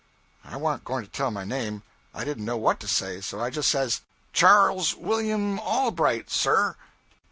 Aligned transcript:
I 0.43 0.57
warn't 0.57 0.83
going 0.83 1.05
to 1.05 1.11
tell 1.11 1.29
my 1.29 1.43
name. 1.43 1.83
I 2.11 2.23
didn't 2.23 2.43
know 2.43 2.57
what 2.57 2.79
to 2.79 2.87
say, 2.87 3.21
so 3.21 3.39
I 3.39 3.51
just 3.51 3.69
says 3.69 4.01
'Charles 4.33 4.95
William 4.95 5.59
Allbright, 5.59 6.31
sir.' 6.31 6.75